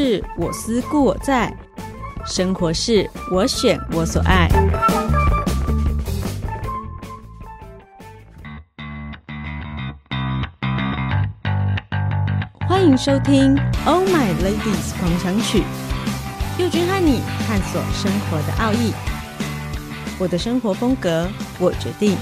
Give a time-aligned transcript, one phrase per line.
[0.00, 1.52] 是我思故我在，
[2.24, 4.48] 生活是我选我所爱。
[12.68, 15.62] 欢迎收听《Oh My Ladies 狂想曲》，
[16.62, 18.92] 佑君和你探索生活的奥义。
[20.16, 21.26] 我的生活风格，
[21.58, 22.16] 我决定。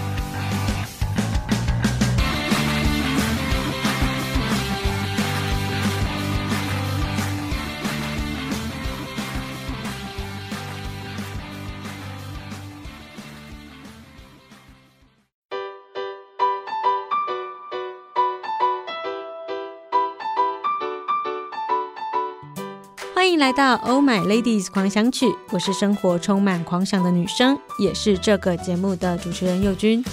[23.27, 30.05] 欢迎来到《Oh My Ladies 狂想曲》，我是生活充满狂想的女生，也是这个节目的主持人佑君。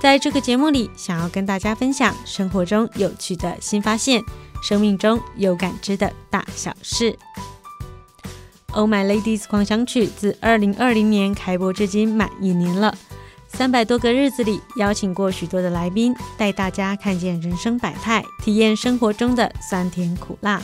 [0.00, 4.22] 在这个节目里，想要跟大家分享生活中有趣的新发现，
[4.62, 7.10] 生命中有感知的大小事。
[8.68, 12.96] 《Oh My Ladies 狂想曲》自二零二零年开播至今满一年了，
[13.48, 20.62] 三百多个日子里，邀请过许多的来宾，带大家看见人生百态，体验生活中的酸甜苦辣。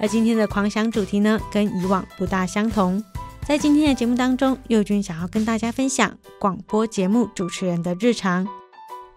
[0.00, 3.02] 而今天的狂想主题呢，跟以往不大相同。
[3.46, 8.46] 在今天的节目当中，佑君想要跟大家分享广播节目主持人的日常。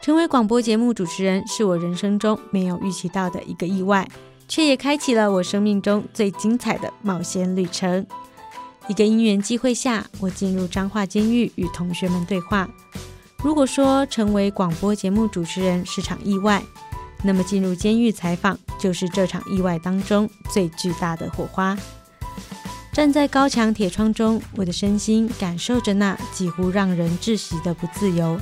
[0.01, 4.05] 成为广播节目主持人，是我人生中没有预期到的一个意外，
[4.49, 8.05] 却也开启了我生命中最精彩的冒险旅程。
[8.89, 12.69] 一个因缘际会下，我进入彰化监狱与同学们对话。
[13.41, 16.61] 如果说成为广播节目主持人是场意外，
[17.23, 21.77] 那么进入监狱采访，就是这场意外当中最巨大的火花。
[22.91, 28.37] 站在高墙铁窗中，我的身心感受着那几乎让人窒息的不自由，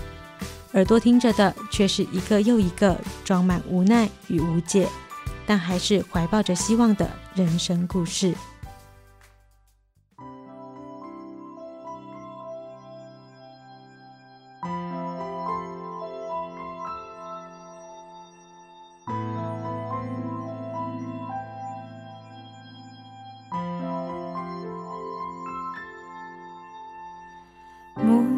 [0.73, 4.87] 耳朵听着的却是一个又一个装满无奈与无解，
[5.45, 8.33] 但还是怀抱着希望的人生故事。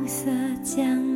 [0.03, 0.29] 暮色
[0.65, 1.12] 降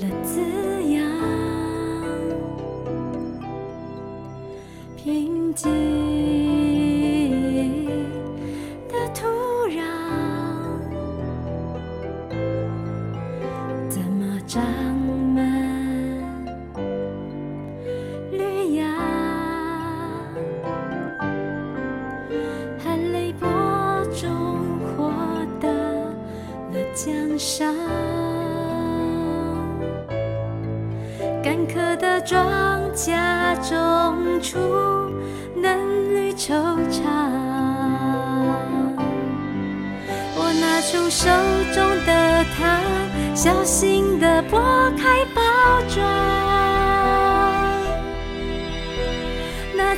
[0.00, 0.40] 了滋
[0.92, 1.00] 养
[4.96, 5.93] 平静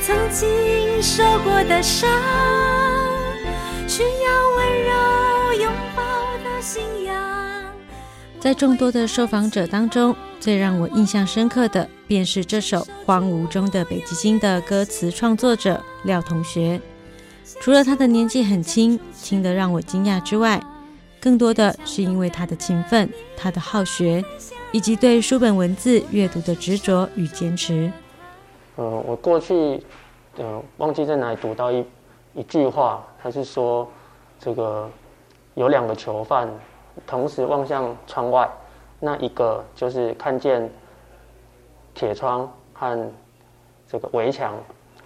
[0.07, 2.09] 曾经受过的伤，
[3.89, 6.01] 需要温柔拥抱
[6.45, 7.13] 的信仰。
[8.39, 16.79] 在众多的受访者当中，最让我印象深刻的，便是这首《荒芜中的北极星》的歌词创作者廖同学。
[17.59, 20.63] 除了他的年纪很轻，轻得让我惊讶之外，
[21.19, 24.23] 更多的是因为他的勤奋、他的好学，
[24.71, 27.91] 以及对书本文字阅读的执着与坚持。
[28.77, 29.83] 呃，我过去
[30.37, 31.85] 呃忘记在哪里读到一
[32.33, 33.87] 一句话，他是说
[34.39, 34.87] 这个
[35.55, 36.47] 有两个囚犯
[37.07, 38.47] 同时望向窗外，
[38.99, 40.69] 那一个就是看见
[41.95, 43.11] 铁窗和
[43.87, 44.53] 这个围墙，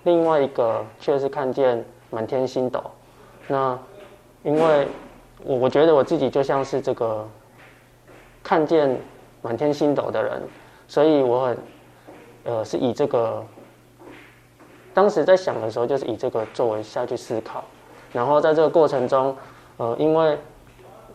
[0.04, 2.84] 另外一个却是看见满天星斗。
[3.48, 3.80] 那
[4.44, 4.86] 因为
[5.46, 7.26] 我我觉得我自己就像是这个
[8.44, 9.00] 看见
[9.42, 10.42] 满天星斗的人，
[10.90, 11.58] 所以我很
[12.44, 13.42] 呃是以这个
[14.94, 17.64] 当时在想的时候，就是以这个作为下去思考，
[18.12, 19.36] 然后在这个过程中，
[19.78, 20.38] 呃，因为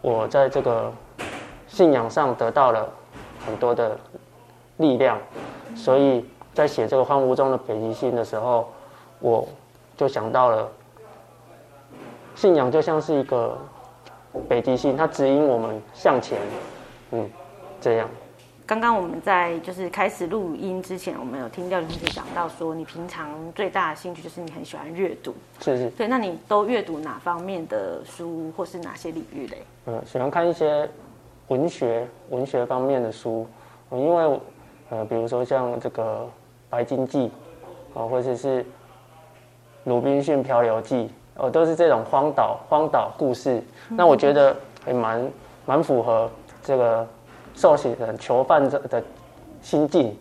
[0.00, 0.92] 我在这个
[1.66, 2.88] 信仰上得到了
[3.44, 3.98] 很多的
[4.78, 5.18] 力量，
[5.74, 6.24] 所以
[6.54, 8.68] 在写这个《荒芜中的北极星》的时候，
[9.20, 9.46] 我
[9.96, 10.68] 就想到了
[12.34, 13.58] 信仰就像是一个
[14.48, 16.38] 北极星，它指引我们向前，
[17.10, 17.30] 嗯，
[17.80, 18.08] 这样。
[18.66, 25.88] 刚刚我们在就是开始录音之前，我们有听廖同学讲到说，你平常最大的兴趣就是你很喜欢阅读，是是。
[25.90, 29.58] 对，那你都阅读哪方面的书，或是哪些领域嘞？
[29.86, 30.88] 嗯，喜欢看一些
[31.46, 33.46] 文学文学方面的书，
[33.90, 34.40] 嗯、因为
[34.90, 36.22] 呃，比如说像这个
[36.68, 37.30] 《白鲸记》
[38.00, 38.64] 啊，或者是
[39.84, 40.96] 《鲁滨逊漂流记》
[41.36, 43.62] 哦，都是这种荒岛荒岛故事。
[43.88, 45.32] 那我觉得还蛮
[45.64, 46.28] 蛮符合
[46.64, 47.06] 这个。
[47.56, 49.02] 受刑人、囚犯者的
[49.62, 50.14] 心境，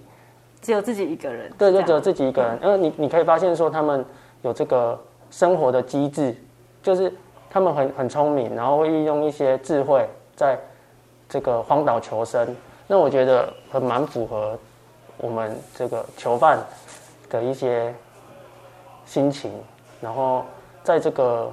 [0.62, 1.52] 只有自己一个人。
[1.58, 2.58] 对，就只有自己一个人。
[2.64, 4.04] 因为你你可以发现说，他们
[4.42, 4.98] 有这个
[5.30, 6.34] 生活的机制，
[6.82, 7.14] 就是
[7.50, 10.58] 他们很很聪明，然后会运用一些智慧，在
[11.28, 12.56] 这个荒岛求生。
[12.88, 14.58] 那我觉得很蛮符合
[15.18, 16.58] 我们这个囚犯
[17.30, 17.94] 的一些
[19.06, 19.52] 心情。
[20.00, 20.46] 然后
[20.84, 21.52] 在这个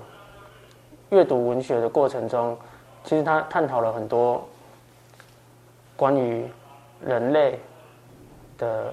[1.11, 2.57] 阅读文学的过程中，
[3.03, 4.41] 其实他探讨了很多。
[6.03, 6.45] 关于
[7.07, 7.61] 人类
[8.59, 8.93] 的，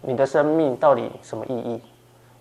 [0.00, 1.80] 你的生命到底什么意义？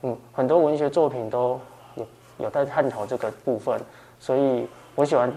[0.04, 1.60] 嗯，很多文学作品都
[1.96, 2.08] 有
[2.38, 3.76] 有在探讨这个部分，
[4.20, 5.34] 所以我喜欢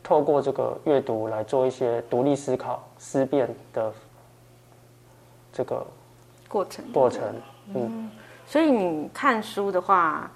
[0.00, 3.92] 透过这个阅读来做一些独立思考、思辨的
[5.52, 5.84] 这个
[6.48, 6.84] 过程。
[6.92, 7.20] 过程，
[7.74, 8.10] 嗯，嗯，
[8.46, 10.30] 所以你看书的话。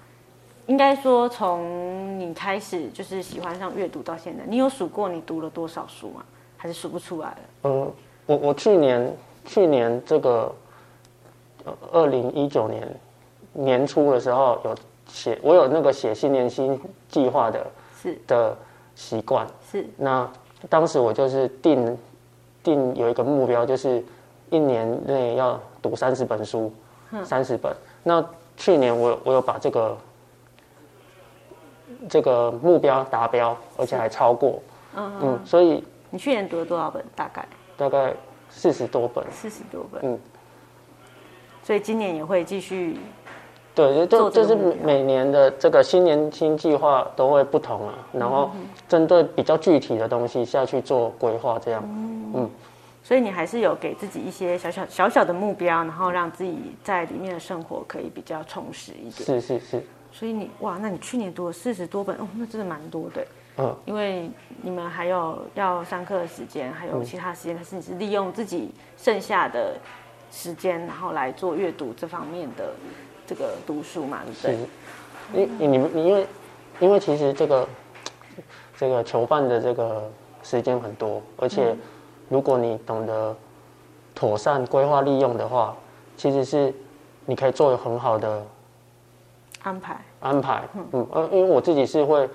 [0.67, 6.23] 应该说，从你开始就是喜欢上阅读到现在，你有数过你读了多少书吗？
[6.57, 7.37] 还是数不出来了？
[7.63, 7.91] 嗯，
[8.25, 9.15] 我我去年
[9.45, 10.53] 去年这个
[11.93, 12.85] 二零一九年
[13.53, 14.75] 年初的时候有
[15.07, 16.77] 写，我有那个写新年新
[17.07, 17.65] 计划的，
[18.01, 18.57] 是的
[18.93, 19.47] 习惯。
[19.71, 19.85] 是。
[19.95, 20.29] 那
[20.67, 21.97] 当时我就是定
[22.61, 24.03] 定有一个目标，就是
[24.49, 26.73] 一年内要读三十本书，
[27.23, 27.73] 三十本。
[28.03, 28.21] 那
[28.57, 29.97] 去年我我有把这个。
[32.09, 34.61] 这个目标达标，而且还超过，
[34.95, 37.03] 嗯嗯，所以你去年读了多少本？
[37.15, 37.45] 大概？
[37.75, 38.13] 大概
[38.49, 40.19] 四十多本，四十多本，嗯，
[41.61, 42.97] 所以今年也会继续，
[43.75, 48.49] 对，就就是每年的这个新年新计划都会不同啊，然后
[48.87, 52.49] 针对比较具体的东西下去做规划，这样，嗯，嗯，
[53.03, 59.83] 所以你还是有给自己一些小小小小的目标，然后让自己在里面的生活可以比较充实一点，是是是。
[60.17, 63.23] 所以你哇，那你去年读了四十多本哦，那真的蛮多的。
[63.57, 64.27] 嗯，因为
[64.63, 69.75] 你们还有要上课的时间，还有其他时间，但是你是利用自己剩下的
[70.31, 72.71] 时间，然后来做阅读这方面的
[73.27, 74.55] 这个读书嘛，对不对？
[74.55, 76.27] 是，你你们因为
[76.79, 77.67] 因为其实这个
[78.75, 80.09] 这个囚犯的这个
[80.41, 81.75] 时间很多，而且
[82.27, 83.35] 如果你懂得
[84.15, 85.77] 妥善规划利用的话，
[86.15, 86.73] 其实是
[87.27, 88.43] 你可以做很好的。
[89.67, 92.27] 安排安排，嗯，呃，因为我自己是会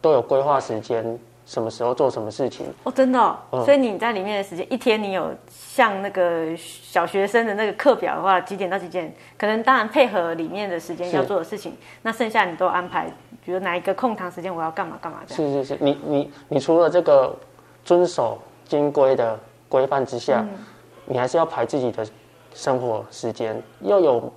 [0.00, 2.66] 都有规划时间，什么时候做什么事情。
[2.82, 9.14] 哦，真的，哦，嗯，所以你在里面的时间，一天你有像那个小学生的那个课表的话，几点到几点？
[9.38, 13.06] 可能当然配合里面的时间要做的事情，那剩下你都安排，
[13.44, 15.52] 比如哪一个空堂时间我要干嘛干嘛这样。
[15.52, 17.36] 是是是，你你你除了这个
[17.84, 20.58] 遵守金规的规范之下，嗯，
[21.06, 22.04] 你还是要排自己的
[22.52, 24.32] 生活时间，要有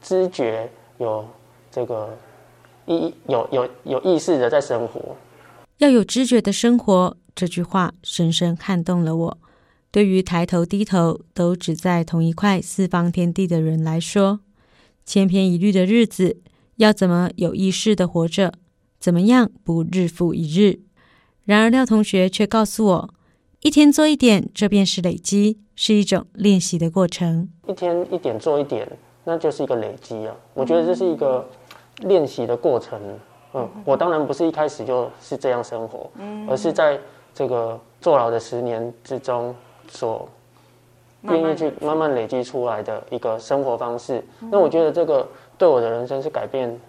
[0.00, 1.24] 知觉有。
[1.72, 2.18] 这个
[2.84, 5.16] 意有有有意识的在生活，
[5.78, 9.38] 要有知觉的生活，这句话深深撼动了我。
[9.90, 14.40] 对于抬头低头都只在同一块四方天地的人来说，
[15.06, 16.42] 千篇一律的日子，
[16.76, 18.52] 要怎么有意识的活着？
[19.00, 20.80] 怎么样不日复一日？
[21.44, 23.14] 然而廖同学却告诉我，
[23.62, 27.48] 一天做一点，这便是累积，是一种练习的过程。
[27.66, 28.86] 一天一点做一点，
[29.24, 30.36] 那就是一个累积啊！
[30.54, 31.48] 我觉得这是一个。
[31.98, 33.00] 练习的过程，
[33.54, 36.98] 嗯，我当然不是一开始就是这样生活，嗯，而是在
[37.34, 39.54] 这个坐牢的十年之中，
[39.88, 40.28] 所
[41.22, 44.24] 愿意去慢慢累积出来的一个生活方式。
[44.50, 46.80] 那我觉得这个对我的人生是改变，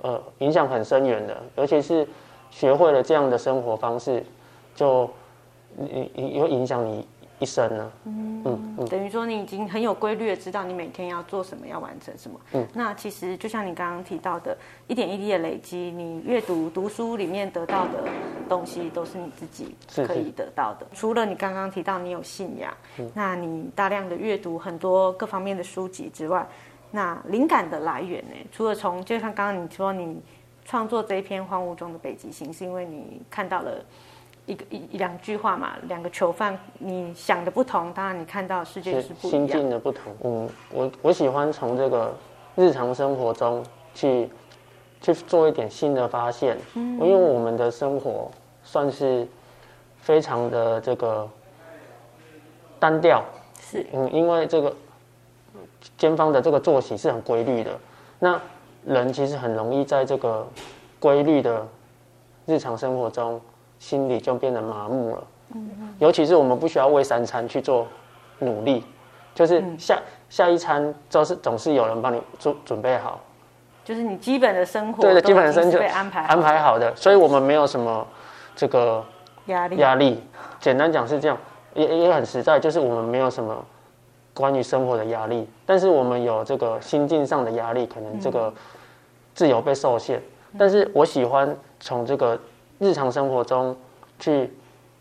[0.00, 2.06] 呃，影响很深远的，尤其是
[2.50, 4.24] 学会了这样的生活方式，
[4.74, 5.08] 就
[5.76, 7.06] 你你会影响你。
[7.42, 12.40] 一生呢，嗯嗯，嗯，等于说你已经很有规律的知道你每天要做什么，要完成什么。
[12.52, 14.56] 嗯，那其实就像你刚刚提到的，
[14.86, 18.04] 一点一滴的累积，你阅读读书里面得到的
[18.48, 19.74] 东西，都是你自己
[20.06, 20.86] 可以得到的。
[20.90, 26.46] 是是，除了你刚刚提到你有信仰，嗯，那你大量的阅读很多各方面的书籍之外，
[26.92, 28.36] 那灵感的来源呢？
[28.52, 30.22] 除了从就像刚刚你说你
[30.64, 33.84] 创作这一篇《荒芜中的北极星》，是因为你看到了。
[34.46, 40.12] 一个一一两句话嘛，两个囚犯，你想的不同，当然你看到世界是不一样，心境的不同。
[40.24, 42.12] 嗯，我我喜欢从这个
[42.56, 44.28] 日常生活中去
[45.00, 48.28] 去做一点新的发现，嗯，因为我们的生活
[48.64, 49.26] 算是
[49.98, 51.28] 非常的这个
[52.80, 53.22] 单调，
[53.60, 54.74] 是，嗯，因为这个
[55.96, 57.78] 监方的这个作息是很规律的，
[58.18, 58.40] 那
[58.84, 60.44] 人其实很容易在这个
[60.98, 61.64] 规律的
[62.44, 63.40] 日常生活中。
[63.82, 65.24] 心里就变得麻木了，
[65.56, 67.84] 嗯嗯，尤其是我们不需要为三餐去做
[68.38, 68.84] 努力，
[69.34, 73.18] 就是下、嗯、下一餐都是总是有人帮你做准备好，
[73.84, 78.06] 就是你基本的生活对的，基本的生活被安排安排好的，所以我们没有什么
[78.54, 79.04] 这个
[79.46, 80.22] 压力压力。
[80.60, 81.36] 简单讲是这样，
[81.74, 83.66] 也也很实在，就是我们没有什么
[84.32, 88.54] 关于生活的压力，但是我们有这个心境上的压力，可能这个
[89.34, 90.20] 自由被受限。
[90.20, 92.38] 嗯、但是我喜欢从这个。
[92.82, 93.76] 日常生活中，
[94.18, 94.52] 去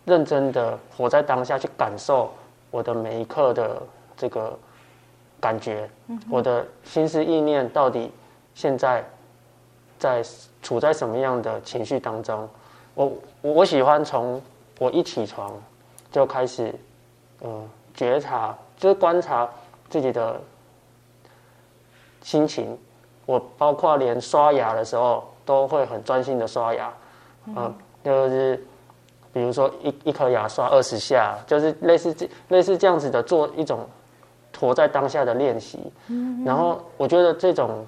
[0.06, 2.32] 认真的活在当下，去感受
[2.70, 3.82] 我的每一刻的
[4.16, 4.56] 这个
[5.40, 5.90] 感觉，
[6.30, 8.12] 我的心思意念到底
[8.54, 9.04] 现在
[9.98, 10.24] 在
[10.62, 12.48] 处在什么样的情绪当中？
[12.94, 13.12] 我
[13.42, 14.40] 我喜欢从
[14.78, 15.52] 我一起床
[16.12, 16.72] 就开始，
[17.42, 19.50] 嗯，觉察，就是观察
[19.90, 20.40] 自己的
[22.22, 22.78] 心情。
[23.26, 26.94] 我包括连刷牙的时候都会很专心的刷牙。
[27.48, 28.64] 嗯，就是
[29.34, 33.88] 比如说一一颗牙刷二十下，就是类似这类似这样子的做一种
[34.60, 35.80] 活在当下的练习。
[36.08, 37.86] 嗯，然后我觉得这种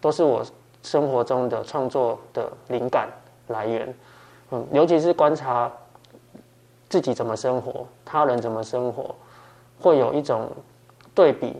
[0.00, 0.44] 都是我
[0.82, 3.08] 生活中的创作的灵感
[3.48, 3.94] 来源。
[4.50, 5.70] 嗯，尤其是观察
[6.88, 9.14] 自己怎么生活，他人怎么生活，
[9.80, 10.50] 会有一种
[11.14, 11.54] 对比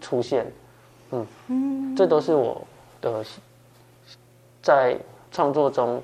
[0.00, 0.46] 出现。
[1.12, 2.60] 嗯嗯，这都是我
[3.00, 3.24] 的
[4.60, 4.98] 在
[5.30, 6.02] 创作中。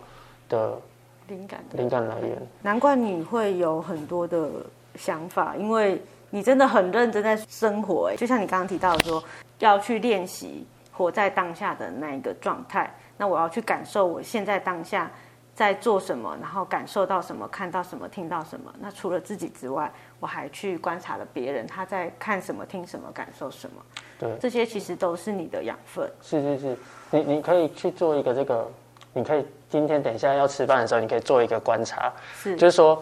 [0.54, 0.80] 的
[1.26, 2.40] 灵感，灵感来源。
[2.62, 4.49] 难怪你会有很多的
[4.94, 8.11] 想法，因为你真的很认真在生活。
[8.11, 9.23] 哎，就像你刚刚提到的说，
[9.58, 12.94] 要去练习活在当下的那一个状态。
[13.16, 15.11] 那我要去感受我现在当下
[15.54, 18.73] 在做什么，然后感受到什么，看到什么，听到什么。
[18.78, 23.76] 那除了自己之外，我还去观察了别人，他在看什么，听什么，感受什么。
[24.18, 26.08] 对，这些其实都是你的养分。
[26.20, 26.76] 是是是，
[27.11, 28.70] 你你可以去做一个这个。
[29.14, 33.00] 你可以今天等一下要吃饭的时候，你可以做一个观察，是，就是说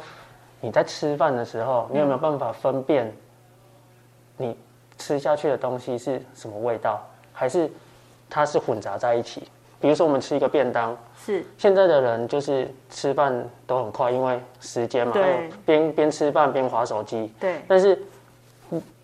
[0.60, 3.10] 你在吃饭的时候，你有没有办法分辨
[4.36, 4.56] 你
[4.98, 7.02] 吃下去的东西是什么味道，
[7.32, 7.68] 还是
[8.28, 9.48] 它是混杂在一起？
[9.80, 13.34] 比如说我们吃一个便当，是现在的人就是吃饭
[13.66, 17.60] 都很快，因为时间嘛，对，边边吃饭边划手机，对。
[17.66, 18.00] 但是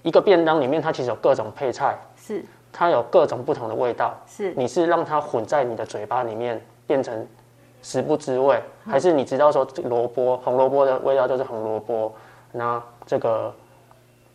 [0.03, 4.53] 一个便当里面它其实有各种配菜，是，它有各种不同的味道，是。
[4.55, 6.63] 你是让它混在你的嘴巴里面。
[6.89, 7.25] 变成
[7.83, 12.13] 食不知味，还是你知道说萝卜红萝卜的味道就是红萝卜，
[12.51, 13.55] 那这个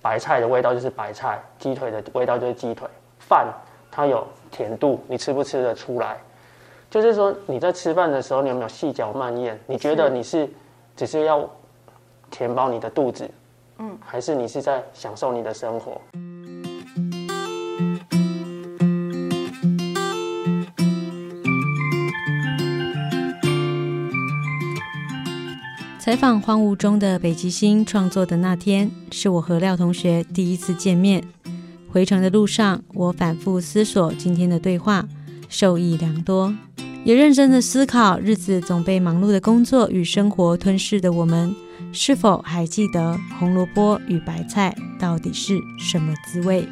[0.01, 2.87] 白菜的味道就是白菜，鸡腿的味道就是鸡腿。
[3.19, 3.51] 饭
[3.91, 6.17] 它有甜度，你吃不吃得出来？
[6.89, 9.59] 就是说你在吃饭的时候，你有没有细嚼慢咽？
[9.65, 10.47] 你觉得你是
[10.95, 11.49] 只是要
[12.29, 13.29] 填饱你的肚子，
[13.79, 15.99] 嗯，还是你是在享受你的生活？
[26.03, 31.23] 采访荒芜中的北极星创作的那天，是我和廖同学第一次见面。
[31.89, 35.07] 回程的路上，我反复思索今天的对话，
[35.47, 36.53] 受益良多，
[37.05, 41.55] 也认真的思考：日子总被忙碌的工作与生活吞噬的我们，
[41.93, 46.67] 是否还记得红萝卜与白菜到底是什么滋味？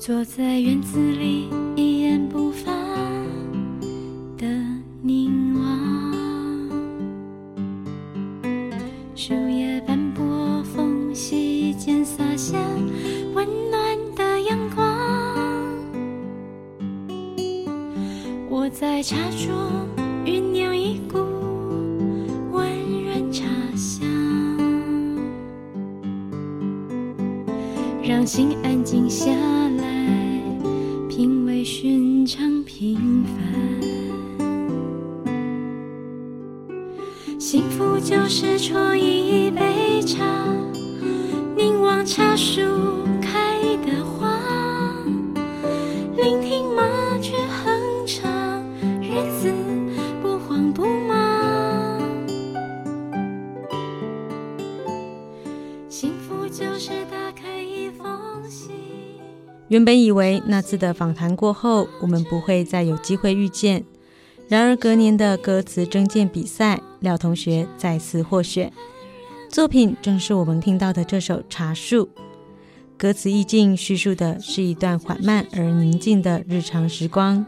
[0.00, 2.72] 坐在院子里，一言不发
[4.38, 4.46] 的
[5.02, 6.70] 凝望，
[9.14, 10.24] 树叶斑驳
[10.62, 12.58] 缝隙间洒下
[13.34, 14.88] 温暖的阳光。
[18.48, 19.54] 我在茶桌
[20.24, 21.18] 酝酿一股
[22.52, 22.66] 温
[23.04, 23.44] 润茶
[23.76, 24.08] 香，
[28.02, 29.30] 让心安静下。
[59.70, 63.84] 原本以为那次的访谈过后，我们不会再有机会遇见。
[64.48, 68.72] 然而隔年的歌词征件比赛，廖同学再次获选，
[69.48, 72.06] 作品正是我们听到的这首《茶树》。
[72.98, 77.46] 歌词意境叙述的是一段缓慢而宁静的日常时光。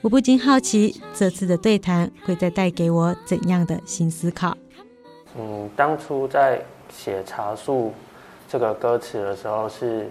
[0.00, 4.56] 我不禁好奇，这次的对谈会再带给我怎样的新思考？
[5.38, 6.60] 嗯，当初在
[6.92, 7.86] 写《茶树》
[8.50, 10.10] 这个歌词的时候，是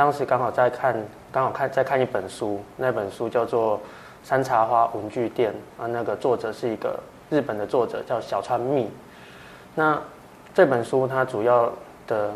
[0.00, 0.96] 当时刚好在看，
[1.30, 3.78] 刚好看在看一本书，那本书叫做。
[4.22, 6.98] 山茶花文具店啊，那个作者是一个
[7.30, 8.86] 日本的作者，叫小川糸。
[9.74, 9.98] 那
[10.54, 11.70] 这本书它主要
[12.06, 12.30] 的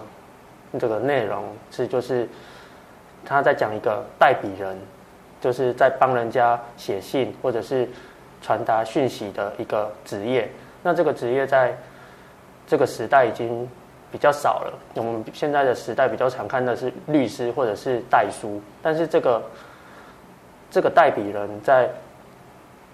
[0.79, 2.27] 这个内容是，就是
[3.23, 4.79] 他在讲一个代笔人，
[5.43, 7.89] 就是在帮人家写信或者是
[8.41, 10.51] 传达讯息的一个职业。
[10.83, 11.77] 那这个职业在
[12.67, 13.69] 这个时代已经
[14.15, 14.79] 比较少了。
[14.95, 19.43] 我们现在的时代比较常看的是律师或者是代书，但是这个。
[20.71, 21.89] 这个代笔人在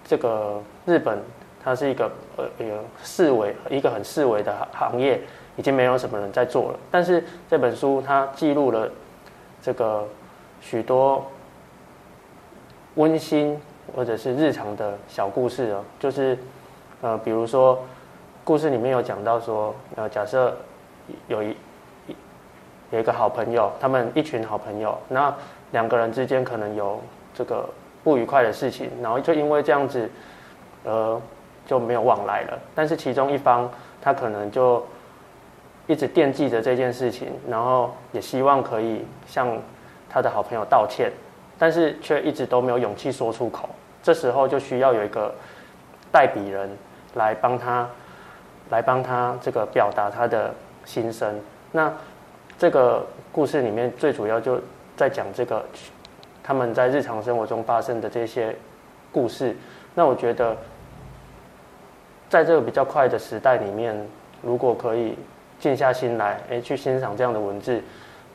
[0.05, 1.17] 这个日本，
[1.63, 5.19] 他是一个呃一个式微一个很四维的行业，
[5.57, 6.79] 已经没有什么人在做了。
[6.91, 8.87] 但是这本书它记录了
[9.63, 10.07] 这个
[10.59, 11.25] 许多
[12.93, 13.59] 温馨
[13.95, 16.37] 或者是日常的小故事哦，就是
[17.01, 17.83] 呃比如说
[18.43, 20.55] 故事里面有讲到说，呃假设
[21.27, 21.55] 有一
[22.91, 25.33] 有一个好朋友，他们一群好朋友，那
[25.71, 27.01] 两个人之间可能有。
[27.33, 27.67] 这个
[28.03, 30.07] 不愉快的事情，然后就因为这样子，
[30.83, 31.19] 呃，
[31.65, 32.59] 就没有往来了。
[32.75, 33.71] 但是其中一方
[34.01, 34.85] 他可能就
[35.87, 39.57] 一直惦记着这件事情，然后也希望可以向
[40.09, 41.09] 他的好朋友道歉，
[41.57, 43.69] 但是却一直都没有勇气说出口。
[44.03, 45.33] 这时候就需要有一个
[46.11, 46.69] 代笔人
[47.13, 47.87] 来帮他，
[48.71, 50.53] 来帮他这个表达他的
[50.85, 51.39] 心声。
[51.71, 51.91] 那
[52.57, 54.59] 这个故事里面最主要就
[54.95, 55.65] 在讲这个。
[56.43, 58.53] 他们在日常生活中发生的这些
[59.11, 59.55] 故事，
[59.93, 60.57] 那我觉得，
[62.27, 63.95] 在这个比较快的时代里面，
[64.41, 65.15] 如果可以
[65.59, 67.79] 静下心来，哎，去欣赏这样的文字，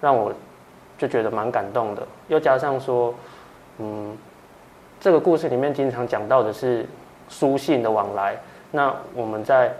[0.00, 0.32] 让我
[0.96, 2.06] 就觉得蛮感动的。
[2.28, 3.12] 又加上说，
[3.78, 4.16] 嗯，
[5.00, 6.86] 这个故事里面经常讲到的是
[7.28, 8.38] 书信的往来，
[8.70, 9.74] 那我们在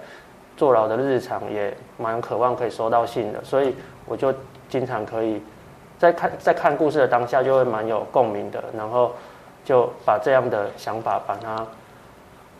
[0.56, 3.74] 坐牢的日常也蛮渴望可以收到信的，所以
[4.06, 4.34] 我就
[4.68, 5.40] 经常可以。
[5.98, 9.14] 在看在看故事的当下，就会蛮有共鸣的，然后
[9.64, 11.66] 就把这样的想法把它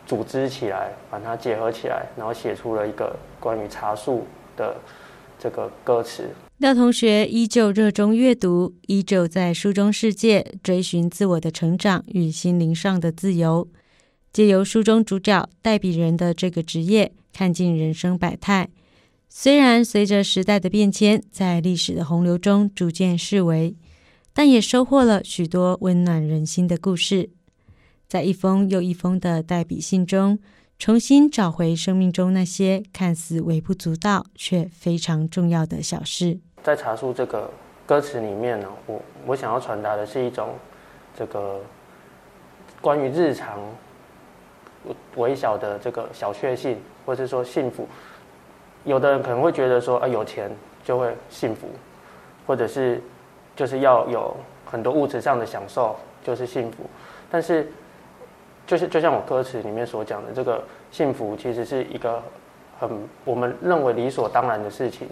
[0.07, 4.75] 组织起来，把它结合起来，然后写出了一个关于茶树的
[5.37, 6.27] 这个歌词。
[6.57, 13.67] 廖同学依旧热衷阅读，依旧在书中世界追寻自我的成长与心灵上的自由，
[14.33, 18.67] 借由书中主角代笔人的这个职业，看尽人生百态。
[19.29, 23.75] 虽然随着时代的变迁，在历史的洪流中逐渐式微，
[24.33, 27.29] 但也收获了许多温暖人心的故事。
[28.07, 30.39] 在一封又一封的代笔信中，
[30.79, 36.39] 重新找回生命中那些看似微不足道却非常重要的小事。
[36.63, 37.51] 在茶树这个
[37.85, 40.55] 歌词里面呢，我我想要传达的是一种
[41.15, 41.61] 这个
[42.81, 43.59] 关于日常
[45.17, 47.87] 微小的这个小确幸，或者说幸福。
[48.83, 50.51] 有的人可能会觉得说，啊，有钱
[50.83, 51.67] 就会幸福，
[52.45, 53.01] 或者是
[53.55, 56.83] 就是要有很多物质上的享受就是幸福。
[57.31, 57.67] 但是，
[58.65, 62.21] 就是就像我歌词里面所讲的，这个幸福其实是一个
[62.79, 62.89] 很
[63.25, 65.07] 我们认为理所当然的事情，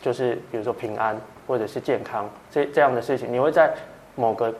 [0.00, 3.72] 就是比如说平安或者是健康这这样的事情，你会在
[4.16, 4.52] 某个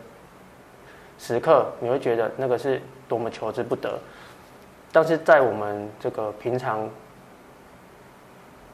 [1.18, 3.98] 时刻你会觉得那个是多么求之不得，
[4.92, 6.88] 但是在我们这个平常。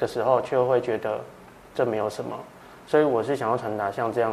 [0.01, 1.19] 的时候，却会觉得
[1.75, 2.39] 这没有什么，
[2.87, 4.33] 所以我是想要传达像这样，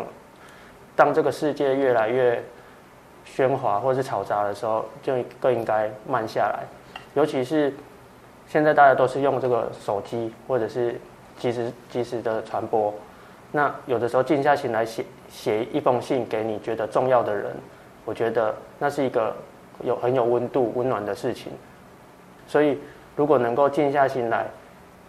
[0.96, 2.40] 当这个世界越来越
[3.26, 6.60] 喧哗或是嘈杂的时候，就更应该慢下来。
[7.16, 7.74] 尤其是
[8.48, 11.02] 现在大家都是用这个手机或者是
[11.40, 12.94] 即时即时的传播，
[13.52, 17.52] 那有的时候静下心来写写一封信给你觉得重要的人，
[18.06, 19.36] 我觉得那是一个
[19.84, 21.52] 有很有温度、温暖的事情。
[22.48, 22.80] 所以
[23.16, 24.46] 如果能够静下心来。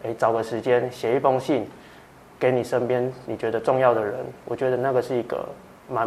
[0.03, 1.66] 诶，找个时间写一封信，
[2.38, 5.49] 给你身边你觉得重要的人，我觉得那个是一个
[5.88, 6.07] 蛮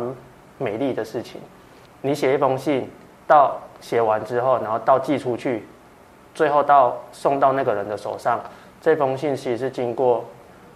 [0.59, 1.41] 美丽的事情。
[2.01, 2.87] 你写一封信，
[3.25, 5.65] 到写完之后，然后到寄出去，
[6.35, 8.39] 最后到送到那个人的手上，
[8.79, 10.23] 这封信其实是经过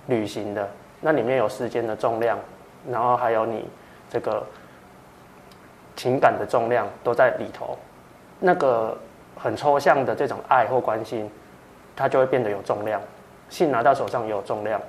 [0.08, 0.68] 旅行的，
[1.00, 2.38] 那里面有时间的重量，
[2.90, 3.64] 然后还有你
[4.10, 4.44] 这个
[5.96, 7.78] 情感的重量都在里头。
[8.40, 8.98] 那个
[9.36, 11.30] 很抽象的这种爱或关心，
[11.96, 13.02] 它就会变得有重量。
[13.50, 14.82] 信拿到手上也有重量，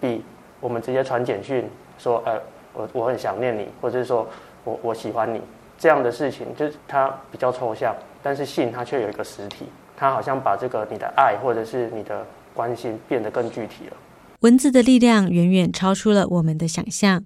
[0.00, 0.24] 比
[0.60, 2.40] 我们直接传简讯说，呃，
[2.72, 4.28] 我我很想念你，或者是说
[4.64, 5.40] 我我喜欢你
[5.78, 7.94] 这样的事情，就是它比较抽象。
[8.22, 13.96] 但是信它却有一个实体，它好像把这个你的爱或者是你的关心变得更具体了。
[14.40, 17.24] 文字的力量远远超出了我们的想象，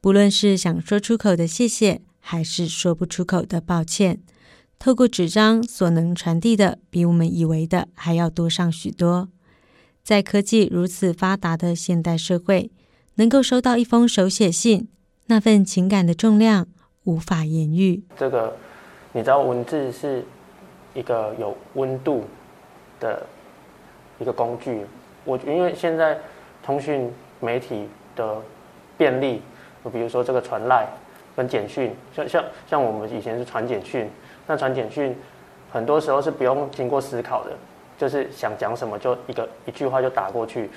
[0.00, 4.20] 不论是想说出口的谢谢，还是说不出口的抱歉，
[4.78, 9.28] 透过纸张所能传递的，比我们以为的还要多上许多。
[10.04, 12.70] 在科技如此发达的现代社会，
[13.16, 14.88] 能够收到一封手写信，
[15.26, 16.68] 那份情感的重量
[17.04, 18.04] 无法言喻。
[18.16, 18.56] 这个
[19.12, 20.24] 你知道，文字是
[20.94, 22.24] 一个有温度
[23.00, 23.26] 的
[24.20, 24.82] 一个工具。
[25.24, 26.16] 我因为现在
[26.62, 27.10] 通讯
[27.40, 28.40] 媒体的
[28.96, 29.42] 便利，
[29.92, 30.86] 比如说这个传赖
[31.34, 34.08] 跟简讯，像像像我们以前是传简讯，
[34.46, 35.16] 那传简讯
[35.72, 37.50] 很多时候是不用经过思考的。
[37.98, 40.68] 就是想讲什么就一个一句话就打过去，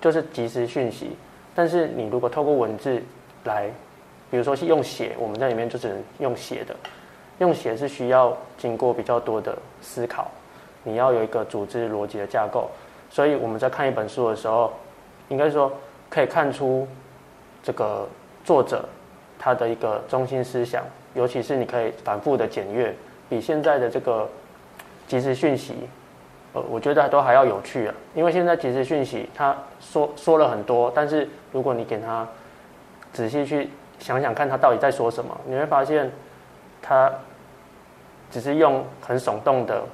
[0.00, 1.10] 就是即时讯息。
[1.54, 2.98] 但是你如果透过文字
[3.44, 3.68] 来，
[4.30, 6.74] 比如说是用写，我们在里面就只能用写的，
[7.40, 10.30] 用写是需要经过比较多的思考，
[10.82, 12.70] 你要有一个组织逻辑的架构。
[13.10, 14.72] 所以我们在看一本书的时候，
[15.28, 15.70] 应该说
[16.08, 16.88] 可以看出
[17.62, 18.08] 这个
[18.46, 18.88] 作者
[19.38, 20.82] 他的一个中心思想，
[21.14, 22.94] 尤其是你可以反复的检阅，
[23.28, 24.28] 比现在的这个
[25.06, 25.74] 即时讯息。
[26.52, 32.26] 呃，我觉得都还要有趣啊，因为现在即时讯息，他说说了很多，但是如果你给他
[33.12, 33.70] 仔细去
[34.00, 36.10] 想想看，他到底在说什么，你会发现
[36.82, 37.08] 他
[38.32, 39.84] 只是用很耸动的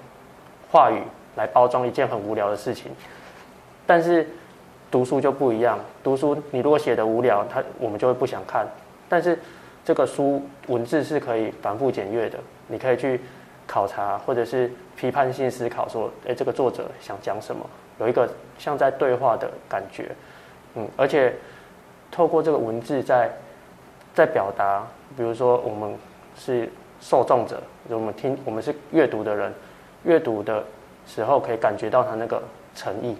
[0.72, 1.02] 话语
[1.37, 2.90] 来包装一件很无聊的事情。
[3.87, 4.26] 但是
[4.90, 8.66] 读书就不一样，读书你如果写的无聊，他我们就会不想看。
[9.11, 9.38] 但是
[9.87, 13.18] 这个书文字是可以反复检阅的，你可以去。
[13.68, 17.68] 考察或者是批判性思考，说，哎，这个作者想讲什么？
[17.99, 20.09] 有一个像在对话的感觉，
[20.77, 21.35] 嗯，而且
[22.12, 23.29] 透过这个文字在
[24.14, 25.92] 在表达，比如说我们
[26.37, 26.70] 是
[27.01, 29.53] 受众者，我们听我们是阅读的人，
[30.05, 30.62] 阅读的
[31.05, 32.40] 时候可以感觉到他那个
[32.77, 33.16] 诚意，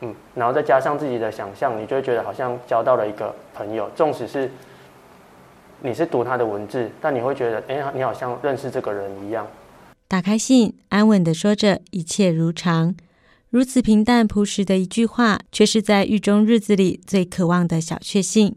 [0.00, 4.50] 嗯，然后再加上自己的想象，你就会觉得好像交到了一个朋友，纵使是。
[5.80, 9.46] 你是读他的文字，但你会觉得，哎，你好像认识这个人一样。
[10.08, 12.96] 打开信，安稳地说着一切如常，
[13.50, 18.56] 如此平淡朴实的一句话，却是在狱中日子里最渴望的小确幸。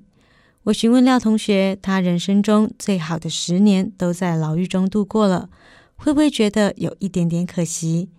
[0.63, 5.49] 我询问廖同学，他人生中最好的十年都在牢狱中度过了，
[5.97, 8.09] 会不会觉得有一点点可惜？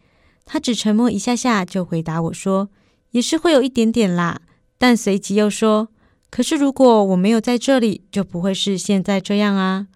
[0.45, 2.69] 他只沉默一下下，就回答我说，
[3.11, 4.43] 也是会有一点点啦，
[4.79, 5.89] 但随即又说。
[6.33, 9.89] 可是，如果我没有在这里，就不会是现在这样啊！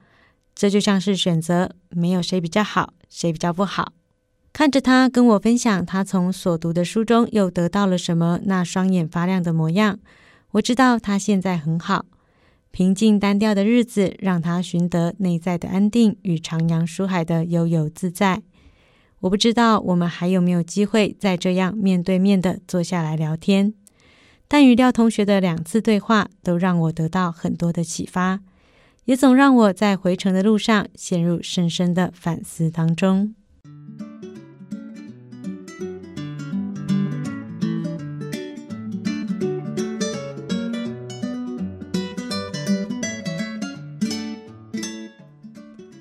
[0.55, 3.95] 这就像是选择，没有谁比较好，谁比较不好。
[4.53, 9.99] 看着他跟我分享他从所读的书中又得到了什么，那双眼发亮的模样，
[10.51, 12.05] 我知道他现在很好。
[12.71, 18.43] 平静单调的日子让他寻得内在的安定与徜徉书海的悠游自在。
[19.21, 23.73] 我不知道我们还有没有机会再这样面对面的坐下来聊天。
[24.49, 28.41] 但与廖同学的两次对话都让我得到很多的启发，
[29.05, 33.35] 也总让我在回程的路上陷入深深的反思当中。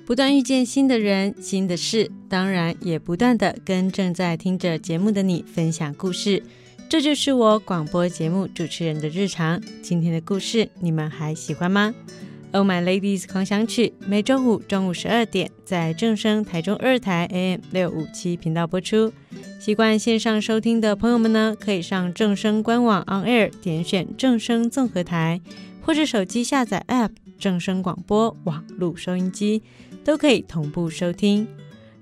[0.06, 6.44] 不断遇见新的人、新的事，当然也不断的跟正在听着节目的你分享故事。
[6.88, 9.60] 这就是我广播节目主持人的日常。
[9.82, 11.92] 今天的故事你们还喜欢吗
[12.52, 19.12] ？Oh my ladies 狂想曲每周五中午十二点在正声台中二台 AM 六五七频道播出。
[19.58, 25.40] 习惯线上收听的朋友们呢，可以上正声官网 On Air 点选正声综合台，
[25.82, 29.62] 或者手机下载 App 正声广播网络收音机，
[30.04, 31.48] 都可以同步收听。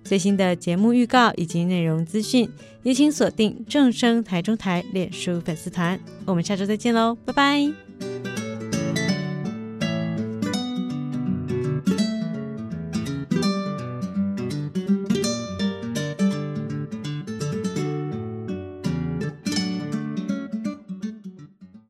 [0.05, 2.49] 最新的节目预告以及内容资讯，
[2.83, 5.99] 也请锁定正声台中台脸书粉丝团。
[6.27, 8.34] 我们下周再见喽，拜拜。